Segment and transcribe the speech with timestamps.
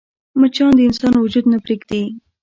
[0.39, 2.03] مچان د انسان وجود نه پرېږدي